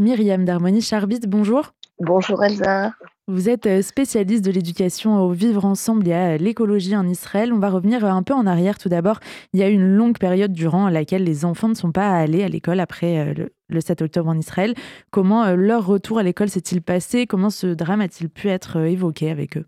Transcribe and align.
Myriam 0.00 0.44
Darmoni 0.44 0.80
Charbit, 0.80 1.20
bonjour. 1.26 1.72
Bonjour 2.00 2.44
Elsa. 2.44 2.92
Vous 3.26 3.48
êtes 3.48 3.66
euh, 3.66 3.82
spécialiste 3.82 4.44
de 4.44 4.50
l'éducation 4.50 5.20
au 5.20 5.32
vivre 5.32 5.64
ensemble 5.64 6.08
et 6.08 6.12
à 6.12 6.36
l'écologie 6.38 6.96
en 6.96 7.06
Israël. 7.06 7.52
On 7.52 7.58
va 7.58 7.68
revenir 7.68 8.04
un 8.04 8.22
peu 8.22 8.32
en 8.32 8.46
arrière 8.46 8.78
tout 8.78 8.88
d'abord. 8.88 9.20
Il 9.52 9.60
y 9.60 9.62
a 9.62 9.68
eu 9.68 9.74
une 9.74 9.96
longue 9.96 10.18
période 10.18 10.52
durant 10.52 10.88
laquelle 10.88 11.24
les 11.24 11.44
enfants 11.44 11.68
ne 11.68 11.74
sont 11.74 11.92
pas 11.92 12.10
allés 12.10 12.42
à 12.42 12.48
l'école 12.48 12.80
après 12.80 13.18
euh, 13.18 13.46
le, 13.68 13.80
7 13.80 14.02
octobre 14.02 14.30
en 14.30 14.38
Israël. 14.38 14.74
Comment 15.10 15.44
euh, 15.44 15.56
leur 15.56 15.84
retour 15.86 16.18
à 16.18 16.22
l'école 16.22 16.48
s'est-il 16.48 16.80
passé? 16.80 17.26
Comment 17.26 17.50
ce 17.50 17.66
drame 17.66 18.00
a-t-il 18.00 18.30
pu 18.30 18.48
être 18.48 18.78
évoqué 18.78 19.30
avec 19.30 19.56
eux? 19.56 19.66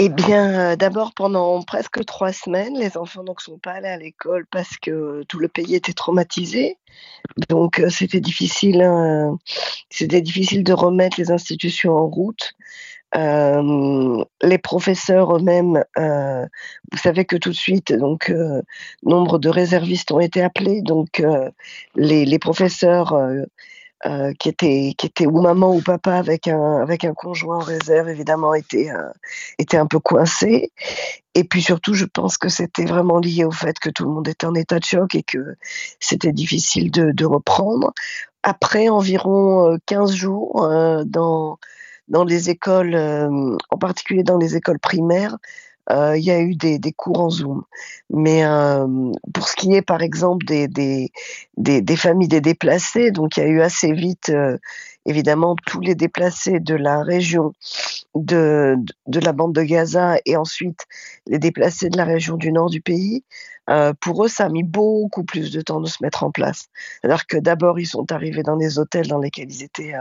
Eh 0.00 0.08
bien, 0.08 0.76
d'abord, 0.76 1.12
pendant 1.12 1.62
presque 1.62 2.04
trois 2.04 2.32
semaines, 2.32 2.78
les 2.78 2.96
enfants 2.96 3.24
ne 3.24 3.32
sont 3.38 3.58
pas 3.58 3.72
allés 3.72 3.88
à 3.88 3.96
l'école 3.96 4.46
parce 4.46 4.76
que 4.76 5.24
tout 5.28 5.38
le 5.38 5.48
pays 5.48 5.74
était 5.74 5.92
traumatisé. 5.92 6.78
Donc, 7.48 7.82
c'était 7.90 8.20
difficile, 8.20 8.82
hein, 8.82 9.38
c'était 9.90 10.20
difficile 10.20 10.64
de 10.64 10.72
remettre 10.72 11.18
les 11.18 11.30
institutions 11.30 11.94
en 11.96 12.06
route. 12.06 12.52
les 13.14 14.58
professeurs 14.58 15.36
eux-mêmes, 15.36 15.84
vous 15.96 16.98
savez 16.98 17.24
que 17.24 17.36
tout 17.36 17.50
de 17.50 17.54
suite, 17.54 17.92
donc, 17.92 18.32
nombre 19.02 19.38
de 19.38 19.48
réservistes 19.48 20.12
ont 20.12 20.20
été 20.20 20.42
appelés. 20.42 20.82
Donc, 20.82 21.22
les, 21.96 22.24
les, 22.24 22.38
professeurs 22.38 23.14
euh, 24.06 24.32
qui 24.38 24.48
était 24.48 24.94
qui 24.96 25.06
était 25.06 25.26
ou 25.26 25.40
maman 25.40 25.74
ou 25.74 25.80
papa 25.80 26.14
avec 26.14 26.46
un 26.46 26.80
avec 26.80 27.04
un 27.04 27.14
conjoint 27.14 27.56
en 27.56 27.60
réserve 27.60 28.08
évidemment 28.08 28.54
était 28.54 28.90
euh, 28.90 29.10
était 29.58 29.76
un 29.76 29.86
peu 29.86 29.98
coincé. 29.98 30.72
Et 31.34 31.42
puis 31.42 31.62
surtout 31.62 31.94
je 31.94 32.04
pense 32.04 32.38
que 32.38 32.48
c'était 32.48 32.84
vraiment 32.84 33.18
lié 33.18 33.44
au 33.44 33.50
fait 33.50 33.78
que 33.80 33.90
tout 33.90 34.04
le 34.04 34.10
monde 34.10 34.28
était 34.28 34.46
en 34.46 34.54
état 34.54 34.78
de 34.78 34.84
choc 34.84 35.16
et 35.16 35.24
que 35.24 35.56
c'était 35.98 36.32
difficile 36.32 36.92
de, 36.92 37.10
de 37.10 37.24
reprendre. 37.24 37.92
Après 38.44 38.88
environ 38.88 39.76
15 39.86 40.12
euh, 40.12 40.14
jours 40.14 40.68
dans 41.06 41.58
dans 42.06 42.24
les 42.24 42.50
écoles 42.50 42.94
en 42.94 43.78
particulier 43.78 44.22
dans 44.22 44.38
les 44.38 44.54
écoles 44.56 44.78
primaires 44.78 45.34
euh, 45.34 45.36
il 45.90 46.22
y 46.22 46.30
a 46.30 46.40
eu 46.40 46.54
des, 46.54 46.78
des, 46.78 46.92
cours 46.92 47.20
en 47.20 47.30
Zoom. 47.30 47.64
Mais 48.10 48.44
euh, 48.44 48.86
pour 49.32 49.48
ce 49.48 49.56
qui 49.56 49.74
est, 49.74 49.82
par 49.82 50.02
exemple, 50.02 50.44
des, 50.46 50.68
des, 50.68 51.10
des, 51.56 51.96
familles 51.96 52.28
des 52.28 52.40
déplacés, 52.40 53.10
donc 53.10 53.36
il 53.36 53.40
y 53.40 53.42
a 53.44 53.48
eu 53.48 53.60
assez 53.62 53.92
vite, 53.92 54.28
euh, 54.30 54.58
évidemment, 55.06 55.56
tous 55.66 55.80
les 55.80 55.94
déplacés 55.94 56.60
de 56.60 56.74
la 56.74 57.02
région 57.02 57.52
de, 58.14 58.76
de 59.06 59.20
la 59.20 59.32
bande 59.32 59.54
de 59.54 59.62
Gaza 59.62 60.16
et 60.26 60.36
ensuite 60.36 60.86
les 61.26 61.38
déplacés 61.38 61.88
de 61.88 61.96
la 61.96 62.04
région 62.04 62.36
du 62.36 62.52
nord 62.52 62.70
du 62.70 62.80
pays. 62.80 63.24
pour 64.00 64.24
eux, 64.24 64.28
ça 64.28 64.46
a 64.46 64.48
mis 64.48 64.64
beaucoup 64.64 65.24
plus 65.24 65.52
de 65.52 65.60
temps 65.60 65.80
de 65.80 65.88
se 65.88 66.02
mettre 66.02 66.24
en 66.24 66.30
place. 66.30 66.68
Alors 67.02 67.26
que 67.26 67.36
d'abord, 67.38 67.78
ils 67.78 67.86
sont 67.86 68.10
arrivés 68.12 68.42
dans 68.42 68.56
les 68.56 68.78
hôtels 68.78 69.08
dans 69.08 69.18
lesquels 69.18 69.50
ils 69.50 69.62
étaient 69.62 69.94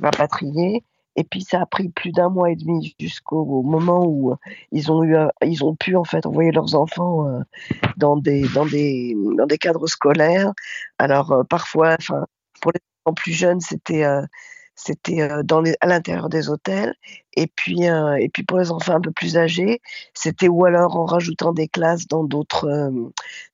rapatriés. 0.00 0.84
Et 1.20 1.24
puis 1.24 1.42
ça 1.42 1.60
a 1.60 1.66
pris 1.66 1.90
plus 1.90 2.12
d'un 2.12 2.30
mois 2.30 2.50
et 2.50 2.56
demi 2.56 2.96
jusqu'au 2.98 3.62
moment 3.62 4.06
où 4.06 4.32
euh, 4.32 4.36
ils 4.72 4.90
ont 4.90 5.02
eu, 5.02 5.16
euh, 5.16 5.28
ils 5.44 5.62
ont 5.62 5.76
pu 5.76 5.94
en 5.94 6.04
fait 6.04 6.24
envoyer 6.24 6.50
leurs 6.50 6.74
enfants 6.74 7.28
euh, 7.28 7.40
dans 7.98 8.16
des 8.16 8.48
dans 8.54 8.64
des 8.64 9.14
dans 9.36 9.44
des 9.44 9.58
cadres 9.58 9.86
scolaires. 9.86 10.54
Alors 10.98 11.44
parfois, 11.46 11.96
enfin 11.98 12.24
pour 12.62 12.72
les 12.72 12.80
enfants 13.04 13.14
plus 13.14 13.32
jeunes, 13.32 13.60
c'était 13.60 14.06
c'était 14.84 15.28
les, 15.64 15.76
à 15.80 15.86
l'intérieur 15.86 16.28
des 16.28 16.48
hôtels. 16.48 16.94
Et 17.34 17.46
puis, 17.46 17.82
et 17.84 18.28
puis 18.32 18.42
pour 18.42 18.58
les 18.58 18.70
enfants 18.72 18.96
un 18.96 19.00
peu 19.00 19.12
plus 19.12 19.36
âgés, 19.36 19.80
c'était 20.14 20.48
ou 20.48 20.64
alors 20.64 20.96
en 20.96 21.04
rajoutant 21.04 21.52
des 21.52 21.68
classes 21.68 22.08
dans 22.08 22.24
d'autres, 22.24 22.90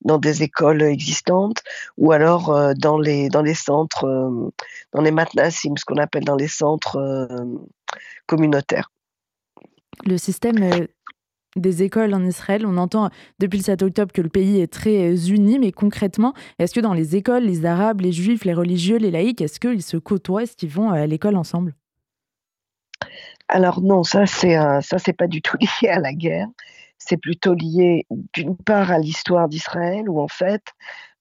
dans 0.03 0.19
des 0.19 0.43
écoles 0.43 0.83
existantes, 0.83 1.63
ou 1.99 2.13
alors 2.13 2.75
dans 2.77 2.99
les 2.99 3.29
dans 3.29 3.43
les 3.43 3.55
centres, 3.55 4.07
dans 4.93 5.03
les 5.03 5.11
matnassim, 5.11 5.77
ce 5.77 5.85
qu'on 5.85 5.99
appelle 5.99 6.25
dans 6.25 6.37
les 6.37 6.49
centres 6.49 6.99
communautaires. 8.27 8.91
Le 10.05 10.17
système 10.17 10.87
des 11.57 11.83
écoles 11.83 12.15
en 12.15 12.25
Israël. 12.25 12.65
On 12.67 12.77
entend 12.77 13.11
depuis 13.39 13.59
le 13.59 13.65
7 13.65 13.83
octobre 13.83 14.13
que 14.13 14.23
le 14.23 14.29
pays 14.29 14.61
est 14.61 14.73
très 14.73 15.11
euh, 15.11 15.17
uni, 15.17 15.59
mais 15.59 15.73
concrètement, 15.73 16.33
est-ce 16.59 16.75
que 16.75 16.81
dans 16.81 16.95
les 16.95 17.17
écoles, 17.17 17.45
les 17.45 17.67
Arabes, 17.67 18.01
les 18.01 18.13
Juifs, 18.13 18.45
les 18.45 18.55
religieux, 18.55 18.99
les 18.99 19.11
laïcs, 19.11 19.41
est-ce 19.41 19.61
qu'ils 19.61 19.83
se 19.83 19.97
côtoient, 19.97 20.43
est-ce 20.43 20.57
qu'ils 20.57 20.71
vont 20.71 20.91
à 20.91 21.07
l'école 21.07 21.37
ensemble? 21.37 21.75
Alors 23.49 23.81
non, 23.81 24.03
ça 24.03 24.27
c'est 24.27 24.57
ça 24.83 24.99
c'est 24.99 25.13
pas 25.13 25.29
du 25.29 25.41
tout 25.41 25.57
lié 25.83 25.89
à 25.89 26.01
la 26.01 26.13
guerre. 26.13 26.49
C'est 26.99 27.17
plutôt 27.17 27.55
lié 27.55 28.07
d'une 28.33 28.57
part 28.57 28.91
à 28.91 28.99
l'histoire 28.99 29.49
d'Israël, 29.49 30.09
où 30.09 30.21
en 30.21 30.29
fait, 30.29 30.63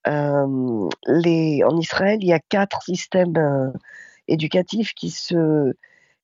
euh, 0.08 0.90
en 1.08 1.78
Israël, 1.78 2.20
il 2.22 2.28
y 2.28 2.34
a 2.34 2.40
quatre 2.40 2.82
systèmes 2.84 3.38
euh, 3.38 3.72
éducatifs 4.28 4.94
qui 4.94 5.10
se 5.10 5.74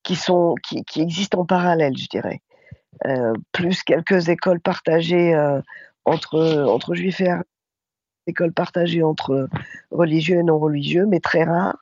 qui 0.02 0.16
sont 0.16 0.54
qui 0.62 1.00
existent 1.00 1.40
en 1.40 1.46
parallèle, 1.46 1.96
je 1.96 2.06
dirais. 2.08 2.40
Euh, 3.06 3.32
plus 3.52 3.82
quelques 3.82 4.28
écoles 4.28 4.60
partagées 4.60 5.34
euh, 5.34 5.60
entre, 6.04 6.66
entre 6.68 6.94
juifs 6.94 7.20
et 7.20 7.30
écoles 8.26 8.52
partagées 8.52 9.02
entre 9.02 9.48
religieux 9.90 10.38
et 10.38 10.42
non 10.42 10.58
religieux, 10.58 11.06
mais 11.06 11.18
très 11.18 11.44
rares. 11.44 11.78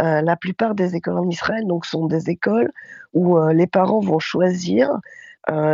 Euh, 0.00 0.20
la 0.20 0.36
plupart 0.36 0.74
des 0.74 0.96
écoles 0.96 1.18
en 1.18 1.28
Israël 1.28 1.66
donc, 1.66 1.86
sont 1.86 2.06
des 2.06 2.30
écoles 2.30 2.72
où 3.12 3.38
les 3.48 3.66
parents 3.66 4.00
vont 4.00 4.20
choisir 4.20 4.90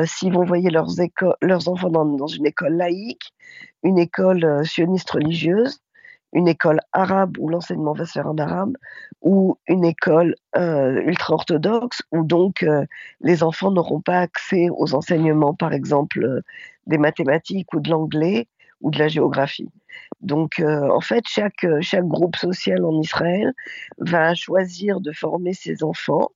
s'ils 0.06 0.32
vont 0.32 0.41
envoyer 0.41 0.70
leurs, 0.70 1.69
enfants 1.69 1.91
dans, 1.91 2.26
une 2.26 2.47
école 2.47 2.76
laïque, 2.76 3.34
une 3.82 3.98
école 3.98 4.64
sioniste 4.64 5.10
religieuse, 5.10 5.81
une 6.32 6.48
école 6.48 6.81
arabe 6.92 7.37
où 7.38 7.48
l'enseignement 7.48 7.92
va 7.92 8.04
se 8.04 8.12
faire 8.12 8.26
en 8.26 8.37
arabe, 8.37 8.76
ou 9.22 9.59
une 9.69 9.84
école 9.84 10.34
euh, 10.56 11.00
ultra-orthodoxe 11.03 12.03
où 12.12 12.25
donc 12.25 12.62
euh, 12.62 12.84
les 13.20 13.42
enfants 13.42 13.70
n'auront 13.70 14.00
pas 14.00 14.20
accès 14.20 14.69
aux 14.70 14.94
enseignements, 14.94 15.54
par 15.54 15.72
exemple, 15.72 16.22
euh, 16.25 16.42
des 16.87 16.98
mathématiques 16.98 17.72
ou 17.75 17.81
de 17.81 17.91
l'anglais 17.91 18.48
ou 18.81 18.91
de 18.91 18.98
la 18.98 19.09
géographie. 19.09 19.70
Donc, 20.20 20.62
en 20.62 21.00
fait, 21.00 21.25
chaque, 21.26 21.66
chaque 21.81 22.06
groupe 22.06 22.37
social 22.37 22.84
en 22.84 23.00
Israël 23.00 23.54
va 23.98 24.34
choisir 24.34 25.00
de 25.00 25.12
former 25.12 25.54
ses 25.54 25.82
enfants 25.82 26.31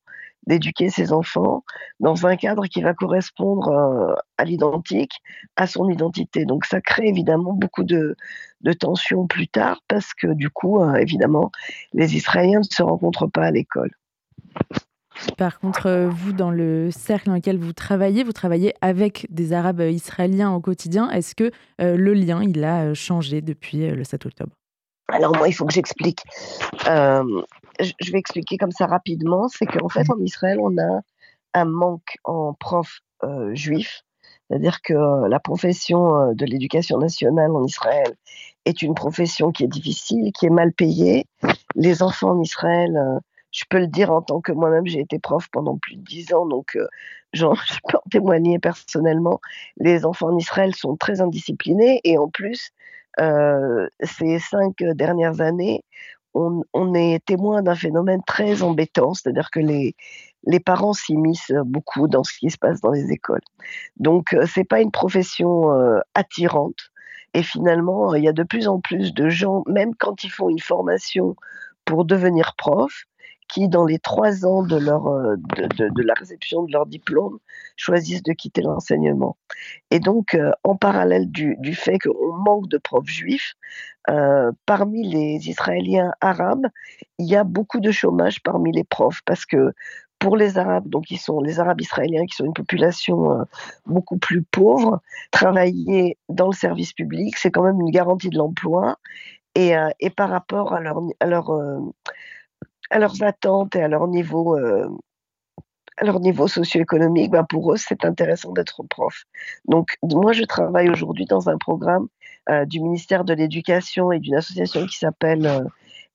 d'éduquer 0.47 0.89
ses 0.89 1.13
enfants 1.13 1.63
dans 1.99 2.25
un 2.25 2.35
cadre 2.35 2.65
qui 2.65 2.81
va 2.81 2.93
correspondre 2.93 3.69
euh, 3.69 4.15
à 4.37 4.45
l'identique, 4.45 5.13
à 5.55 5.67
son 5.67 5.89
identité. 5.89 6.45
Donc 6.45 6.65
ça 6.65 6.81
crée 6.81 7.07
évidemment 7.07 7.53
beaucoup 7.53 7.83
de, 7.83 8.15
de 8.61 8.73
tensions 8.73 9.27
plus 9.27 9.47
tard 9.47 9.81
parce 9.87 10.13
que 10.13 10.27
du 10.27 10.49
coup, 10.49 10.81
euh, 10.81 10.95
évidemment, 10.95 11.51
les 11.93 12.15
Israéliens 12.15 12.59
ne 12.59 12.75
se 12.75 12.83
rencontrent 12.83 13.27
pas 13.27 13.43
à 13.43 13.51
l'école. 13.51 13.91
Par 15.37 15.59
contre, 15.59 15.85
euh, 15.85 16.09
vous, 16.09 16.33
dans 16.33 16.51
le 16.51 16.89
cercle 16.89 17.27
dans 17.27 17.35
lequel 17.35 17.57
vous 17.57 17.73
travaillez, 17.73 18.23
vous 18.23 18.33
travaillez 18.33 18.73
avec 18.81 19.27
des 19.29 19.53
Arabes 19.53 19.81
israéliens 19.81 20.51
au 20.51 20.59
quotidien. 20.59 21.09
Est-ce 21.11 21.35
que 21.35 21.51
le 21.79 22.13
lien, 22.13 22.41
il 22.43 22.63
a 22.63 22.93
changé 22.93 23.41
depuis 23.41 23.87
le 23.91 24.03
7 24.03 24.25
octobre? 24.25 24.53
Alors 25.11 25.35
moi, 25.35 25.47
il 25.47 25.53
faut 25.53 25.65
que 25.65 25.73
j'explique. 25.73 26.23
Euh, 26.87 27.41
je 27.81 28.11
vais 28.11 28.19
expliquer 28.19 28.57
comme 28.57 28.71
ça 28.71 28.85
rapidement. 28.85 29.47
C'est 29.47 29.65
qu'en 29.65 29.89
fait, 29.89 30.09
en 30.09 30.19
Israël, 30.19 30.57
on 30.61 30.77
a 30.77 31.01
un 31.53 31.65
manque 31.65 32.17
en 32.23 32.53
profs 32.53 33.01
euh, 33.23 33.53
juifs. 33.55 34.03
C'est-à-dire 34.49 34.81
que 34.81 34.93
euh, 34.93 35.27
la 35.27 35.39
profession 35.39 36.33
de 36.33 36.45
l'éducation 36.45 36.97
nationale 36.97 37.51
en 37.51 37.63
Israël 37.65 38.15
est 38.65 38.81
une 38.81 38.95
profession 38.95 39.51
qui 39.51 39.63
est 39.63 39.67
difficile, 39.67 40.31
qui 40.33 40.45
est 40.45 40.51
mal 40.51 40.73
payée. 40.73 41.25
Les 41.75 42.03
enfants 42.03 42.31
en 42.31 42.41
Israël, 42.41 42.97
je 43.51 43.63
peux 43.69 43.79
le 43.79 43.87
dire 43.87 44.11
en 44.11 44.21
tant 44.21 44.41
que 44.41 44.51
moi-même, 44.51 44.85
j'ai 44.85 44.99
été 44.99 45.19
prof 45.19 45.47
pendant 45.51 45.77
plus 45.77 45.95
de 45.95 46.03
dix 46.03 46.33
ans, 46.33 46.45
donc 46.45 46.77
je 47.33 47.45
peux 47.45 47.97
en 47.97 48.09
témoigner 48.09 48.59
personnellement. 48.59 49.39
Les 49.77 50.05
enfants 50.05 50.27
en 50.27 50.37
Israël 50.37 50.75
sont 50.75 50.95
très 50.97 51.21
indisciplinés 51.21 52.01
et 52.03 52.17
en 52.17 52.27
plus, 52.27 52.71
euh, 53.19 53.87
ces 54.01 54.39
cinq 54.39 54.77
dernières 54.77 55.41
années, 55.41 55.83
on, 56.33 56.93
est 56.93 57.23
témoin 57.25 57.61
d'un 57.61 57.75
phénomène 57.75 58.21
très 58.25 58.63
embêtant, 58.63 59.13
c'est-à-dire 59.13 59.51
que 59.51 59.59
les, 59.59 59.95
les 60.45 60.59
parents 60.59 60.93
s'immiscent 60.93 61.53
beaucoup 61.65 62.07
dans 62.07 62.23
ce 62.23 62.33
qui 62.37 62.49
se 62.49 62.57
passe 62.57 62.81
dans 62.81 62.91
les 62.91 63.11
écoles. 63.11 63.41
Donc, 63.97 64.33
euh, 64.33 64.45
c'est 64.45 64.63
pas 64.63 64.81
une 64.81 64.91
profession 64.91 65.73
euh, 65.73 65.99
attirante. 66.15 66.91
Et 67.33 67.43
finalement, 67.43 68.13
il 68.15 68.23
y 68.23 68.27
a 68.27 68.33
de 68.33 68.43
plus 68.43 68.67
en 68.67 68.79
plus 68.79 69.13
de 69.13 69.29
gens, 69.29 69.63
même 69.67 69.95
quand 69.95 70.23
ils 70.23 70.31
font 70.31 70.49
une 70.49 70.59
formation 70.59 71.35
pour 71.85 72.05
devenir 72.05 72.55
prof, 72.57 73.05
qui, 73.51 73.67
dans 73.67 73.85
les 73.85 73.99
trois 73.99 74.45
ans 74.45 74.63
de, 74.63 74.77
leur, 74.77 75.07
euh, 75.07 75.35
de, 75.35 76.01
la 76.01 76.13
réception 76.13 76.63
de 76.63 76.71
leur 76.71 76.85
diplôme, 76.85 77.37
choisissent 77.75 78.23
de 78.23 78.31
quitter 78.31 78.61
l'enseignement. 78.61 79.35
Et 79.91 79.99
donc, 79.99 80.35
euh, 80.35 80.51
en 80.63 80.77
parallèle 80.77 81.29
du, 81.29 81.57
du 81.59 81.75
fait 81.75 81.99
qu'on 81.99 82.33
manque 82.33 82.69
de 82.69 82.77
profs 82.77 83.09
juifs, 83.09 83.55
euh, 84.09 84.51
parmi 84.65 85.05
les 85.05 85.49
Israéliens 85.49 86.13
arabes, 86.21 86.65
il 87.19 87.29
y 87.29 87.35
a 87.35 87.43
beaucoup 87.43 87.81
de 87.81 87.91
chômage 87.91 88.41
parmi 88.41 88.71
les 88.71 88.85
profs 88.85 89.21
parce 89.25 89.45
que 89.45 89.73
pour 90.17 90.37
les 90.37 90.57
Arabes, 90.57 90.87
donc 90.87 91.05
qui 91.05 91.17
sont 91.17 91.41
les 91.41 91.59
Arabes 91.59 91.81
israéliens, 91.81 92.25
qui 92.27 92.35
sont 92.35 92.45
une 92.45 92.53
population 92.53 93.43
beaucoup 93.87 94.19
plus 94.19 94.43
pauvre, 94.43 95.01
travailler 95.31 96.15
dans 96.29 96.45
le 96.45 96.53
service 96.53 96.93
public, 96.93 97.35
c'est 97.37 97.49
quand 97.49 97.63
même 97.63 97.81
une 97.81 97.89
garantie 97.89 98.29
de 98.29 98.37
l'emploi. 98.37 98.99
Et, 99.55 99.73
et, 99.99 100.09
par 100.11 100.29
rapport 100.29 100.73
à 100.73 100.79
leur 100.79 101.51
à 102.91 102.99
leurs 102.99 103.23
attentes 103.23 103.75
et 103.75 103.81
à 103.81 103.87
leur 103.87 104.07
niveau, 104.07 104.55
à 104.55 106.05
leur 106.05 106.19
niveau 106.19 106.47
socio-économique, 106.47 107.31
ben 107.31 107.43
pour 107.43 107.73
eux, 107.73 107.77
c'est 107.77 108.05
intéressant 108.05 108.51
d'être 108.51 108.83
prof. 108.83 109.23
Donc, 109.65 109.97
moi, 110.03 110.33
je 110.33 110.43
travaille 110.43 110.89
aujourd'hui 110.89 111.25
dans 111.25 111.49
un 111.49 111.57
programme 111.57 112.07
du 112.65 112.79
ministère 112.81 113.23
de 113.23 113.33
l'Éducation 113.33 114.11
et 114.11 114.19
d'une 114.19 114.35
association 114.35 114.85
qui 114.85 114.97
s'appelle 114.97 115.65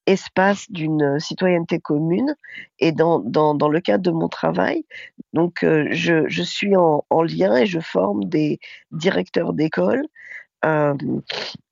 Espace 0.07 0.71
d'une 0.71 1.19
citoyenneté 1.19 1.81
commune. 1.81 2.35
Et 2.79 2.93
dans, 2.93 3.21
dans, 3.21 3.55
dans, 3.55 3.69
le 3.69 3.81
cadre 3.81 4.05
de 4.05 4.11
mon 4.11 4.29
travail, 4.29 4.85
donc, 5.33 5.61
je, 5.63 6.29
je, 6.29 6.43
suis 6.43 6.77
en, 6.77 7.05
en, 7.11 7.23
lien 7.23 7.57
et 7.57 7.67
je 7.67 7.81
forme 7.81 8.25
des 8.25 8.59
directeurs 8.93 9.53
d'école 9.53 10.07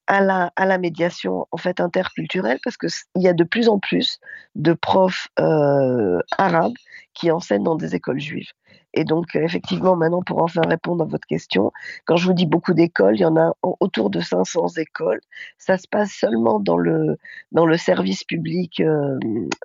à 0.07 0.21
la, 0.21 0.53
à 0.57 0.67
la 0.67 0.79
médiation 0.79 1.47
en 1.51 1.57
fait 1.57 1.81
interculturelle 1.81 2.59
parce 2.63 2.77
qu'il 2.77 2.91
y 3.17 3.29
a 3.29 3.33
de 3.33 3.45
plus 3.45 3.69
en 3.69 3.79
plus 3.79 4.21
de 4.55 4.73
profs 4.73 5.29
euh, 5.39 6.21
arabes 6.39 6.75
qui 7.15 7.31
enseignent 7.31 7.65
dans 7.65 7.77
des 7.77 7.95
écoles 7.95 8.21
juives. 8.21 8.51
Et 8.95 9.05
donc, 9.05 9.35
effectivement, 9.35 9.97
maintenant, 9.97 10.23
pour 10.23 10.41
enfin 10.41 10.63
répondre 10.67 11.03
à 11.03 11.07
votre 11.07 11.27
question, 11.27 11.73
quand 12.05 12.17
je 12.17 12.27
vous 12.27 12.33
dis 12.33 12.47
beaucoup 12.47 12.75
d'écoles, 12.75 13.17
il 13.17 13.23
y 13.23 13.25
en 13.25 13.37
a 13.37 13.53
autour 13.63 14.09
de 14.09 14.21
500 14.21 14.69
écoles. 14.77 15.21
Ça 15.59 15.79
se 15.79 15.89
passe 15.89 16.13
seulement 16.13 16.61
dans 16.61 16.77
le, 16.77 17.19
dans 17.51 17.67
le 17.67 17.77
service 17.77 18.23
public 18.23 18.81
euh, 18.81 19.19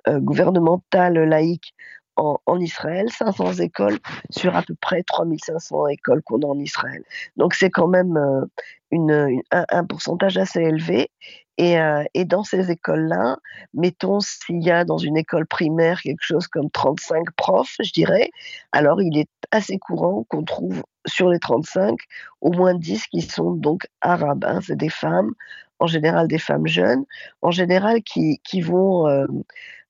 euh, 0.08 0.18
gouvernemental 0.18 1.14
laïque 1.14 1.74
en, 2.16 2.60
Israël, 2.60 3.08
500 3.10 3.54
écoles 3.54 3.98
sur 4.30 4.56
à 4.56 4.62
peu 4.62 4.74
près 4.74 5.02
3500 5.02 5.88
écoles 5.88 6.22
qu'on 6.22 6.40
a 6.42 6.46
en 6.46 6.58
Israël. 6.58 7.02
Donc 7.36 7.54
c'est 7.54 7.70
quand 7.70 7.88
même 7.88 8.16
euh, 8.16 9.36
un, 9.50 9.84
pourcentage 9.84 10.36
assez 10.36 10.60
élevé. 10.60 11.10
Et, 11.56 11.78
euh, 11.78 12.04
et 12.14 12.24
dans 12.24 12.42
ces 12.42 12.70
écoles-là, 12.70 13.36
mettons 13.74 14.20
s'il 14.20 14.62
y 14.62 14.70
a 14.70 14.84
dans 14.84 14.96
une 14.96 15.16
école 15.16 15.46
primaire 15.46 16.00
quelque 16.00 16.22
chose 16.22 16.46
comme 16.46 16.70
35 16.70 17.30
profs, 17.36 17.76
je 17.82 17.92
dirais, 17.92 18.30
alors 18.72 19.02
il 19.02 19.18
est 19.18 19.28
assez 19.50 19.78
courant 19.78 20.24
qu'on 20.28 20.44
trouve 20.44 20.82
sur 21.06 21.28
les 21.28 21.38
35 21.38 21.98
au 22.40 22.52
moins 22.52 22.74
10 22.74 23.06
qui 23.08 23.22
sont 23.22 23.52
donc 23.52 23.86
arabes. 24.00 24.44
Hein. 24.46 24.60
c'est 24.62 24.76
des 24.76 24.88
femmes 24.88 25.32
en 25.80 25.86
général 25.86 26.28
des 26.28 26.38
femmes 26.38 26.66
jeunes, 26.66 27.04
en 27.42 27.50
général 27.50 28.02
qui, 28.02 28.40
qui 28.44 28.60
vont 28.60 29.08
euh, 29.08 29.26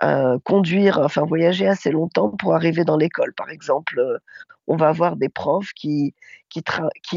euh, 0.03 0.39
conduire, 0.45 0.99
enfin 1.01 1.25
voyager 1.25 1.67
assez 1.69 1.91
longtemps 1.91 2.31
pour 2.31 2.55
arriver 2.55 2.85
dans 2.85 2.97
l'école. 2.97 3.35
Par 3.35 3.51
exemple, 3.51 3.99
euh, 3.99 4.19
on 4.67 4.77
va 4.77 4.89
avoir 4.89 5.17
des 5.17 5.29
profs 5.29 5.73
qui, 5.75 6.15
qui, 6.49 6.63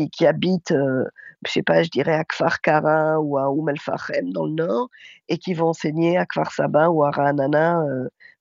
qui, 0.09 0.25
habitent, 0.25 0.71
euh, 0.71 1.05
je 1.45 1.51
sais 1.51 1.63
pas, 1.63 1.83
je 1.83 1.89
dirais 1.89 2.15
à 2.15 2.25
Kfar 2.25 2.61
Kara 2.61 3.21
ou 3.21 3.37
à 3.37 3.51
Oum 3.51 3.69
El 3.69 3.79
Fahem 3.79 4.33
dans 4.33 4.45
le 4.45 4.53
nord 4.53 4.89
et 5.29 5.37
qui 5.37 5.53
vont 5.53 5.69
enseigner 5.69 6.17
à 6.17 6.25
Kfar 6.25 6.51
Saba 6.51 6.89
ou 6.89 7.03
à 7.03 7.11
Ra'anana 7.11 7.83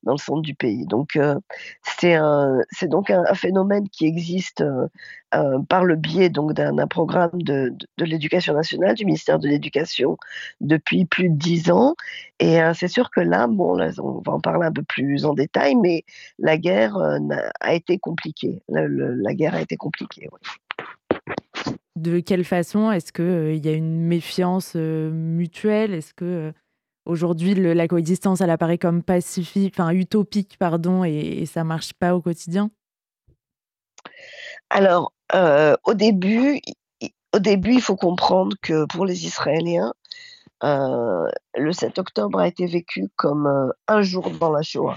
dans 0.03 0.13
le 0.13 0.19
centre 0.19 0.43
du 0.43 0.55
pays. 0.55 0.87
Donc, 0.87 1.17
euh, 1.17 1.39
c'est 1.83 2.89
donc 2.89 3.11
un, 3.11 3.35
phénomène 3.35 3.89
qui 3.89 4.07
existe 4.07 4.61
euh, 4.61 4.87
euh, 5.35 5.59
par 5.69 5.85
le 5.85 5.97
biais 5.97 6.29
donc 6.29 6.53
d'un 6.53 6.87
programme 6.87 7.43
de, 7.43 7.75
l'éducation 7.99 8.55
nationale, 8.55 8.95
du 8.95 9.05
ministère 9.05 9.39
de 9.39 9.49
l'Éducation, 9.49 10.17
depuis 10.61 11.05
plus 11.05 11.31
de 11.31 11.37
dix 11.37 11.71
ans. 11.71 11.95
Et 12.39 12.59
c'est 12.75 12.89
sûr 12.89 13.11
que 13.11 13.21
là, 13.21 13.47
bon, 13.47 13.81
on 13.99 14.21
va 14.21 14.33
en 14.33 14.41
parler 14.41 14.67
un 14.67 14.73
peu 14.73 14.83
plus 14.83 15.25
en 15.25 15.33
détail, 15.33 15.77
mais 15.77 16.05
la 16.39 16.59
guerre 16.59 16.97
a 17.61 17.75
été 17.75 17.99
compliquée. 17.99 18.63
La, 18.69 19.35
guerre 19.35 19.55
a 19.55 19.61
été 19.61 19.77
compliquée. 19.77 20.29
De 21.95 22.19
quelle 22.21 22.45
façon 22.45 22.91
Est-ce 22.91 23.13
qu'il 23.13 23.65
y 23.65 23.69
a 23.69 23.73
une 23.77 24.01
méfiance 24.01 24.75
mutuelle? 24.75 25.95
Est-ce 25.95 26.13
que 26.15 26.53
Aujourd'hui, 27.05 27.55
la 27.55 27.89
coexistence, 27.89 28.41
elle 28.41 28.51
apparaît 28.51 28.79
comme 28.79 29.03
pacifique, 29.03 29.75
enfin 29.77 29.91
utopique, 29.91 30.57
pardon, 30.59 31.05
et, 31.05 31.11
et 31.11 31.47
ça 31.47 31.65
marche 31.65 31.95
pas 31.95 32.15
au 32.15 32.21
quotidien? 32.21 32.71
Alors, 34.71 35.13
euh, 35.35 35.77
au 35.85 35.95
début, 35.95 36.61
au 37.35 37.39
début, 37.39 37.75
il 37.75 37.83
faut 37.83 37.97
comprendre 37.97 38.57
que 38.63 38.87
pour 38.87 39.05
les 39.05 39.27
Israéliens, 39.27 39.93
euh, 40.65 41.29
le 41.57 41.73
7 41.73 41.99
octobre 41.99 42.39
a 42.39 42.47
été 42.47 42.67
vécu 42.67 43.09
comme 43.17 43.47
euh, 43.47 43.71
un 43.89 44.03
jour 44.03 44.31
dans 44.31 44.51
la 44.51 44.63
Shoah, 44.63 44.97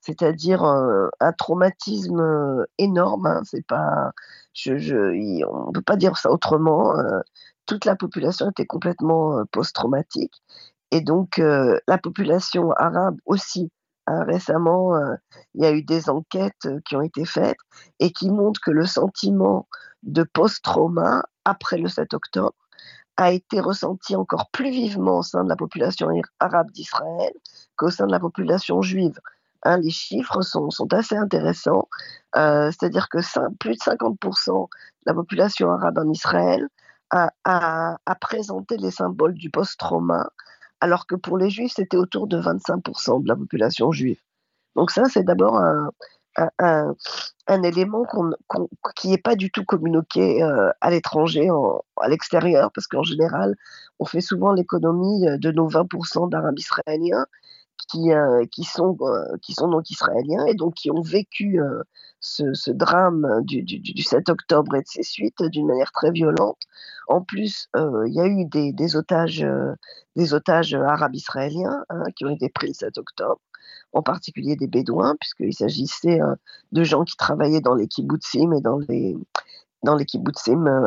c'est-à-dire 0.00 0.64
un 0.64 1.32
traumatisme 1.38 2.66
énorme. 2.78 3.26
Hein, 3.26 3.42
c'est 3.44 3.66
pas, 3.66 4.12
on 4.66 4.70
ne 4.72 5.72
peut 5.72 5.82
pas 5.82 5.96
dire 5.96 6.16
ça 6.16 6.30
autrement. 6.30 6.94
toute 7.66 7.84
la 7.84 7.94
population 7.96 8.50
était 8.50 8.66
complètement 8.66 9.44
post-traumatique 9.52 10.42
et 10.92 11.00
donc, 11.00 11.38
euh, 11.38 11.80
la 11.88 11.98
population 11.98 12.70
arabe 12.72 13.16
aussi. 13.24 13.72
Hein, 14.06 14.24
récemment, 14.24 14.94
euh, 14.94 15.14
il 15.54 15.62
y 15.62 15.66
a 15.66 15.72
eu 15.72 15.82
des 15.82 16.10
enquêtes 16.10 16.66
euh, 16.66 16.80
qui 16.84 16.96
ont 16.96 17.02
été 17.02 17.24
faites 17.24 17.56
et 17.98 18.12
qui 18.12 18.30
montrent 18.30 18.60
que 18.60 18.70
le 18.70 18.84
sentiment 18.84 19.68
de 20.02 20.22
post-trauma 20.22 21.24
après 21.46 21.78
le 21.78 21.88
7 21.88 22.12
octobre 22.12 22.56
a 23.16 23.32
été 23.32 23.60
ressenti 23.60 24.16
encore 24.16 24.50
plus 24.50 24.70
vivement 24.70 25.18
au 25.18 25.22
sein 25.22 25.44
de 25.44 25.48
la 25.48 25.56
population 25.56 26.08
arabe 26.40 26.70
d'Israël 26.72 27.32
qu'au 27.76 27.90
sein 27.90 28.06
de 28.06 28.12
la 28.12 28.20
population 28.20 28.82
juive. 28.82 29.18
Hein, 29.64 29.78
les 29.78 29.90
chiffres 29.90 30.42
sont, 30.42 30.68
assez 30.92 31.16
intéressants, 31.16 31.88
c'est-à-dire 32.34 33.08
que 33.08 33.18
plus 33.58 33.74
de 33.76 33.80
50% 33.80 34.68
de 34.68 34.68
la 35.06 35.14
population 35.14 35.70
arabe 35.70 35.98
en 35.98 36.10
Israël 36.10 36.68
a, 37.10 37.30
a, 37.44 37.98
a 38.04 38.14
présenté 38.16 38.76
les 38.78 38.90
symboles 38.90 39.34
du 39.34 39.50
post-trauma 39.50 40.28
alors 40.82 41.06
que 41.06 41.14
pour 41.14 41.38
les 41.38 41.48
juifs, 41.48 41.74
c'était 41.76 41.96
autour 41.96 42.26
de 42.26 42.40
25% 42.40 43.22
de 43.22 43.28
la 43.28 43.36
population 43.36 43.92
juive. 43.92 44.18
Donc 44.74 44.90
ça, 44.90 45.04
c'est 45.04 45.22
d'abord 45.22 45.56
un, 46.58 47.62
élément 47.62 48.04
qui 48.96 49.08
n'est 49.08 49.18
pas 49.18 49.36
du 49.36 49.52
tout 49.52 49.64
communiqué 49.64 50.42
euh, 50.42 50.70
à 50.80 50.90
l'étranger, 50.90 51.48
à 52.00 52.08
l'extérieur, 52.08 52.72
parce 52.72 52.88
qu'en 52.88 53.04
général, 53.04 53.54
on 54.00 54.04
fait 54.04 54.20
souvent 54.20 54.52
l'économie 54.52 55.28
euh, 55.28 55.38
de 55.38 55.52
nos 55.52 55.68
20% 55.68 56.28
d'Arabes 56.28 56.58
israéliens 56.58 57.26
euh, 57.94 58.44
qui 58.50 58.64
sont 58.64 58.96
donc 58.96 59.88
israéliens 59.88 60.46
et 60.46 60.54
donc 60.54 60.74
qui 60.74 60.90
ont 60.90 61.02
vécu 61.02 61.60
ce, 62.18 62.70
drame 62.72 63.40
du, 63.44 64.02
7 64.02 64.30
octobre 64.30 64.74
et 64.74 64.80
de 64.80 64.88
ses 64.88 65.04
suites 65.04 65.44
d'une 65.44 65.68
manière 65.68 65.92
très 65.92 66.10
violente. 66.10 66.58
En 67.08 67.22
plus, 67.22 67.68
euh, 67.76 68.04
il 68.06 68.14
y 68.14 68.20
a 68.20 68.26
eu 68.26 68.44
des, 68.44 68.96
otages, 68.96 69.42
euh, 69.42 69.74
des 70.16 70.34
otages 70.34 70.74
arabes 70.74 71.14
israéliens 71.14 71.84
hein, 71.90 72.04
qui 72.16 72.24
ont 72.24 72.30
été 72.30 72.48
pris 72.48 72.68
le 72.68 72.74
7 72.74 72.98
octobre, 72.98 73.40
en 73.92 74.02
particulier 74.02 74.56
des 74.56 74.66
Bédouins, 74.66 75.16
puisqu'il 75.20 75.54
s'agissait 75.54 76.20
euh, 76.20 76.34
de 76.72 76.84
gens 76.84 77.04
qui 77.04 77.16
travaillaient 77.16 77.60
dans 77.60 77.74
les 77.74 77.88
kibbutzim 77.88 78.52
et 78.52 78.60
dans 78.60 78.78
les, 78.88 79.16
dans 79.82 79.96
les 79.96 80.06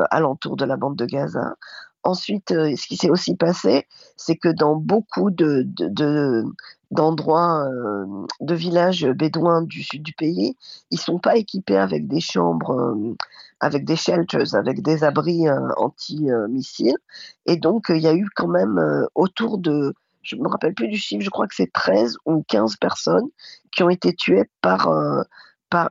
alentour 0.09 0.55
de 0.55 0.65
la 0.65 0.77
bande 0.77 0.95
de 0.95 1.05
Gaza. 1.05 1.55
Ensuite, 2.03 2.49
ce 2.49 2.87
qui 2.87 2.97
s'est 2.97 3.09
aussi 3.09 3.35
passé, 3.35 3.87
c'est 4.15 4.35
que 4.35 4.49
dans 4.49 4.75
beaucoup 4.75 5.31
de, 5.31 5.65
d'endroits, 6.95 7.67
euh, 7.67 8.25
de 8.41 8.55
villages 8.55 9.05
bédouins 9.05 9.61
du 9.61 9.83
sud 9.83 10.03
du 10.03 10.13
pays, 10.13 10.55
ils 10.91 10.99
sont 10.99 11.19
pas 11.19 11.35
équipés 11.37 11.77
avec 11.77 12.07
des 12.07 12.21
chambres, 12.21 12.71
euh, 12.71 13.15
avec 13.59 13.85
des 13.85 13.95
shelters, 13.95 14.55
avec 14.55 14.81
des 14.81 15.03
abris 15.03 15.47
euh, 15.47 15.69
anti-missiles. 15.77 16.97
Et 17.45 17.57
donc, 17.57 17.87
il 17.89 18.01
y 18.01 18.07
a 18.07 18.15
eu 18.15 18.27
quand 18.35 18.47
même 18.47 19.07
autour 19.13 19.57
de, 19.57 19.93
je 20.23 20.35
me 20.35 20.47
rappelle 20.47 20.73
plus 20.73 20.87
du 20.87 20.97
chiffre, 20.97 21.23
je 21.23 21.29
crois 21.29 21.47
que 21.47 21.55
c'est 21.55 21.71
13 21.71 22.17
ou 22.25 22.43
15 22.47 22.77
personnes 22.77 23.29
qui 23.71 23.83
ont 23.83 23.89
été 23.89 24.13
tuées 24.13 24.49
par 24.61 24.89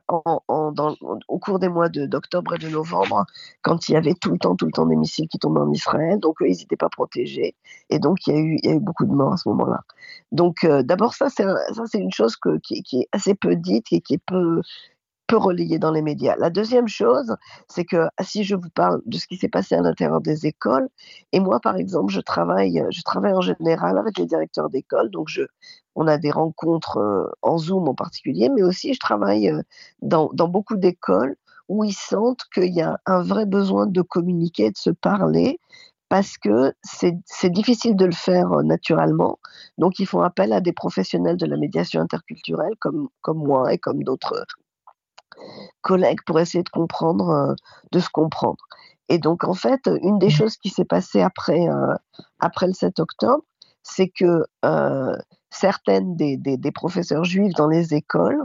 au 0.07 1.39
cours 1.39 1.59
des 1.59 1.69
mois 1.69 1.89
d'octobre 1.89 2.55
et 2.55 2.57
de 2.57 2.69
novembre, 2.69 3.25
quand 3.61 3.89
il 3.89 3.93
y 3.93 3.95
avait 3.95 4.13
tout 4.15 4.31
le 4.31 4.39
temps, 4.39 4.55
tout 4.55 4.65
le 4.65 4.71
temps 4.71 4.85
des 4.85 4.95
missiles 4.95 5.27
qui 5.27 5.37
tombaient 5.37 5.61
en 5.61 5.71
Israël, 5.71 6.19
donc 6.19 6.37
ils 6.41 6.57
n'étaient 6.57 6.75
pas 6.75 6.89
protégés, 6.89 7.55
et 7.89 7.99
donc 7.99 8.25
il 8.27 8.33
y, 8.33 8.37
a 8.37 8.39
eu, 8.39 8.59
il 8.63 8.69
y 8.69 8.73
a 8.73 8.75
eu 8.75 8.79
beaucoup 8.79 9.05
de 9.05 9.11
morts 9.11 9.33
à 9.33 9.37
ce 9.37 9.49
moment-là. 9.49 9.81
Donc 10.31 10.63
euh, 10.63 10.83
d'abord 10.83 11.13
ça, 11.13 11.29
c'est 11.29 11.43
ça 11.43 11.83
c'est 11.85 11.99
une 11.99 12.11
chose 12.11 12.35
que, 12.35 12.57
qui, 12.59 12.83
qui, 12.83 13.01
est 13.01 13.09
assez 13.11 13.35
peu 13.35 13.55
dite 13.55 13.87
et 13.91 14.01
qui 14.01 14.15
est 14.15 14.23
peu 14.25 14.61
peu 15.27 15.37
relayé 15.37 15.79
dans 15.79 15.91
les 15.91 16.01
médias. 16.01 16.35
La 16.37 16.49
deuxième 16.49 16.87
chose, 16.87 17.35
c'est 17.67 17.85
que 17.85 18.07
si 18.21 18.43
je 18.43 18.55
vous 18.55 18.69
parle 18.69 19.01
de 19.05 19.17
ce 19.17 19.27
qui 19.27 19.37
s'est 19.37 19.49
passé 19.49 19.75
à 19.75 19.81
l'intérieur 19.81 20.21
des 20.21 20.45
écoles, 20.45 20.87
et 21.31 21.39
moi 21.39 21.59
par 21.59 21.77
exemple, 21.77 22.11
je 22.13 22.21
travaille, 22.21 22.83
je 22.91 23.01
travaille 23.01 23.33
en 23.33 23.41
général 23.41 23.97
avec 23.97 24.17
les 24.17 24.25
directeurs 24.25 24.69
d'école, 24.69 25.09
donc 25.09 25.29
on 25.95 26.07
a 26.07 26.17
des 26.17 26.31
rencontres 26.31 26.97
euh, 26.97 27.31
en 27.41 27.57
Zoom 27.57 27.87
en 27.87 27.95
particulier, 27.95 28.49
mais 28.49 28.63
aussi 28.63 28.93
je 28.93 28.99
travaille 28.99 29.49
euh, 29.49 29.61
dans, 30.01 30.29
beaucoup 30.47 30.75
d'écoles 30.75 31.35
où 31.69 31.83
ils 31.83 31.93
sentent 31.93 32.43
qu'il 32.53 32.73
y 32.73 32.81
a 32.81 32.99
un 33.05 33.23
vrai 33.23 33.45
besoin 33.45 33.87
de 33.87 34.01
communiquer, 34.01 34.71
de 34.71 34.77
se 34.77 34.91
parler, 34.91 35.59
parce 36.09 36.37
que 36.37 36.73
c'est 36.83 37.49
difficile 37.49 37.95
de 37.95 38.05
le 38.05 38.11
faire 38.11 38.51
euh, 38.53 38.63
naturellement. 38.63 39.39
Donc, 39.79 39.99
ils 39.99 40.05
font 40.05 40.21
appel 40.21 40.53
à 40.53 40.61
des 40.61 40.73
professionnels 40.73 41.37
de 41.37 41.47
la 41.47 41.57
médiation 41.57 42.01
interculturelle 42.01 42.73
comme 42.79 43.09
moi 43.37 43.73
et 43.73 43.79
comme 43.79 44.03
d'autres 44.03 44.45
collègues 45.81 46.21
pour 46.25 46.39
essayer 46.39 46.63
de 46.63 46.69
comprendre, 46.69 47.29
euh, 47.29 47.53
de 47.91 47.99
se 47.99 48.09
comprendre. 48.09 48.65
Et 49.09 49.19
donc, 49.19 49.43
en 49.43 49.53
fait, 49.53 49.89
une 50.01 50.19
des 50.19 50.27
mmh. 50.27 50.31
choses 50.31 50.57
qui 50.57 50.69
s'est 50.69 50.85
passée 50.85 51.21
après, 51.21 51.67
euh, 51.69 51.93
après 52.39 52.67
le 52.67 52.73
7 52.73 52.99
octobre, 52.99 53.43
c'est 53.83 54.09
que 54.09 54.43
euh, 54.65 55.15
certaines 55.51 56.15
des, 56.15 56.37
des, 56.37 56.71
professeurs 56.71 57.23
juifs 57.23 57.53
dans 57.53 57.67
les 57.67 57.93
écoles 57.93 58.43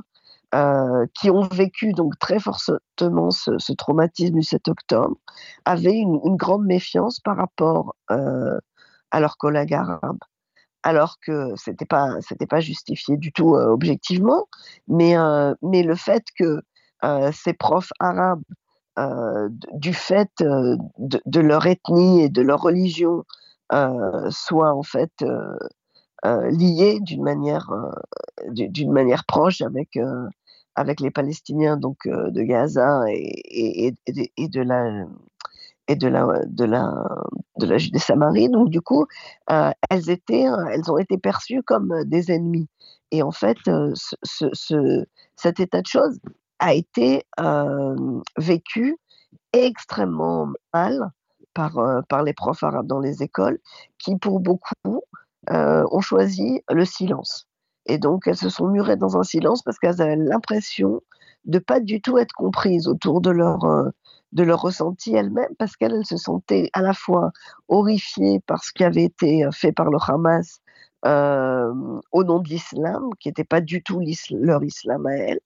euh, 0.54 1.06
qui 1.18 1.30
ont 1.30 1.48
vécu 1.48 1.92
donc 1.92 2.18
très 2.18 2.38
fortement 2.38 3.30
ce, 3.30 3.72
traumatisme 3.72 4.34
du 4.34 4.42
7 4.42 4.68
octobre 4.68 5.16
avaient 5.64 5.96
une, 5.96 6.36
grande 6.36 6.66
méfiance 6.66 7.20
par 7.20 7.36
rapport 7.38 7.94
à 8.08 9.20
leurs 9.20 9.38
collègues 9.38 9.72
arabes 9.72 10.18
alors 10.82 11.16
que 11.24 11.54
c'était 11.56 11.86
pas 11.86 12.20
c'était 12.20 12.46
pas 12.46 12.60
justifié 12.60 13.16
du 13.16 13.32
tout 13.32 13.54
objectivement 13.54 14.46
mais 14.88 15.14
mais 15.62 15.82
le 15.82 15.94
fait 15.94 16.24
que 16.38 16.60
ces 17.32 17.52
profs 17.52 17.92
arabes 17.98 18.42
du 19.72 19.94
fait 19.94 20.30
de, 20.40 20.76
de, 21.24 21.40
leur 21.40 21.66
ethnie 21.66 22.22
et 22.22 22.28
de 22.28 22.42
leur 22.42 22.60
religion 22.60 23.24
soient 24.30 24.74
en 24.74 24.82
fait 24.82 25.12
euh, 26.26 26.50
liés 26.50 26.98
d'une 27.00 27.22
manière, 27.22 27.70
euh, 27.70 27.90
d'une 28.50 28.92
manière 28.92 29.24
proche 29.24 29.62
avec, 29.62 29.96
euh, 29.96 30.28
avec 30.74 31.00
les 31.00 31.10
Palestiniens 31.10 31.78
donc, 31.78 32.06
de 32.06 32.42
Gaza 32.42 33.04
et, 33.08 33.94
de 34.36 34.60
la 34.60 35.06
et 35.88 35.96
de 35.96 36.08
la 36.08 36.26
de 36.46 36.64
la 36.64 36.92
de 37.56 37.66
la 37.66 37.78
Judée-Samarie. 37.78 38.50
Donc 38.50 38.68
du 38.68 38.82
coup, 38.82 39.06
elles 39.48 40.10
étaient, 40.10 40.46
elles 40.72 40.90
ont 40.90 40.98
été 40.98 41.16
perçues 41.16 41.62
comme 41.62 42.04
des 42.04 42.30
ennemis. 42.30 42.68
Et 43.12 43.22
en 43.22 43.32
fait, 43.32 43.58
ce, 43.64 45.04
cet 45.36 45.58
état 45.58 45.80
de 45.80 45.86
choses 45.86 46.18
a 46.60 46.74
été 46.74 47.24
vécu 48.38 48.96
extrêmement 49.52 50.48
mal 50.72 51.10
par, 51.54 51.72
par 52.08 52.22
les 52.22 52.32
profs 52.32 52.62
arabes 52.62 52.86
dans 52.86 53.00
les 53.00 53.22
écoles, 53.22 53.58
qui 53.98 54.16
pour 54.16 54.38
beaucoup 54.38 55.02
euh, 55.50 55.84
ont 55.90 56.00
choisi 56.00 56.62
le 56.70 56.84
silence. 56.84 57.48
Et 57.86 57.96
donc, 57.96 58.26
elles 58.26 58.36
se 58.36 58.50
sont 58.50 58.68
murées 58.68 58.96
dans 58.96 59.16
un 59.16 59.22
silence 59.22 59.62
parce 59.62 59.78
qu'elles 59.78 60.02
avaient 60.02 60.16
l'impression 60.16 61.00
de 61.46 61.58
pas 61.58 61.80
du 61.80 62.02
tout 62.02 62.18
être 62.18 62.34
comprises 62.34 62.86
autour 62.86 63.22
de 63.22 63.30
leur, 63.30 63.64
euh, 63.64 63.88
de 64.32 64.42
leur 64.42 64.60
ressenti 64.60 65.14
elles-mêmes, 65.14 65.54
parce 65.58 65.76
qu'elles 65.76 66.04
se 66.04 66.18
sentaient 66.18 66.68
à 66.74 66.82
la 66.82 66.92
fois 66.92 67.32
horrifiées 67.68 68.40
par 68.46 68.62
ce 68.62 68.72
qui 68.72 68.84
avait 68.84 69.04
été 69.04 69.48
fait 69.50 69.72
par 69.72 69.90
le 69.90 69.96
Hamas 70.06 70.60
euh, 71.06 71.72
au 72.12 72.22
nom 72.22 72.40
de 72.40 72.48
l'islam, 72.48 73.08
qui 73.18 73.28
n'était 73.28 73.44
pas 73.44 73.62
du 73.62 73.82
tout 73.82 74.02
leur 74.30 74.62
islam 74.62 75.06
à 75.06 75.14
elles, 75.14 75.40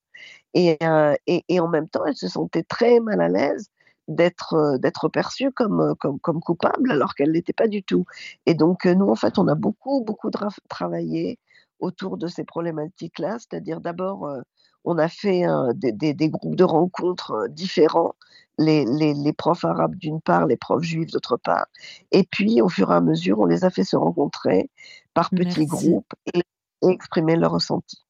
et, 0.55 0.79
et, 1.27 1.45
et, 1.49 1.61
en 1.61 1.69
même 1.69 1.89
temps, 1.89 2.05
elles 2.07 2.17
se 2.17 2.29
sentaient 2.29 2.63
très 2.63 3.01
mal 3.01 3.21
à 3.21 3.29
l'aise 3.29 3.71
d'être 4.09 4.55
euh, 4.55 4.79
d'être 4.79 5.09
perçue 5.09 5.51
comme, 5.53 5.81
euh, 5.81 5.95
comme, 5.95 6.19
comme 6.21 6.41
coupable 6.41 6.91
alors 6.91 7.15
qu'elle 7.15 7.31
l'était 7.31 7.53
pas 7.53 7.69
du 7.69 7.83
tout. 7.83 8.05
Et 8.47 8.55
donc 8.55 8.87
euh, 8.87 8.95
nous 8.95 9.09
en 9.09 9.15
fait 9.15 9.39
on 9.39 9.49
a 9.49 9.55
beaucoup 9.55 10.03
beaucoup 10.05 10.31
travaillé 10.69 11.39
autour 11.81 12.17
de 12.17 12.29
ces 12.29 12.45
problématiques-là, 12.45 13.39
c'est-à-dire 13.39 13.81
d'abord 13.81 14.29
on 14.85 14.97
a 14.97 15.09
fait 15.09 15.43
des, 15.75 15.93
des, 15.93 16.15
des, 16.15 16.29
groupes 16.31 16.55
de 16.55 16.65
rencontres 16.65 17.49
différents, 17.51 18.15
les, 18.59 18.85
les, 18.87 19.13
les 19.13 19.33
profs 19.33 19.65
arabes 19.65 19.97
d'une 19.97 20.21
part, 20.21 20.47
les 20.47 20.57
profs 20.57 20.85
juifs 20.85 21.11
d'autre 21.11 21.37
part, 21.37 21.67
et 22.13 22.25
puis 22.25 22.63
au 22.63 22.69
fur 22.69 22.91
et 22.91 22.95
à 22.95 23.01
mesure 23.01 23.41
on 23.41 23.47
les 23.47 23.65
a 23.65 23.71
fait 23.71 23.85
se 23.85 23.97
rencontrer 23.97 24.71
par 25.15 25.31
petits 25.31 25.67
groupes 25.67 26.15
et, 26.33 26.43
et 26.83 26.89
exprimer 26.89 27.37
leurs 27.37 27.53
ressentis. 27.53 28.04